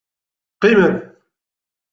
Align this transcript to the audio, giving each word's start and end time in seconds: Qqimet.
Qqimet. 0.55 0.97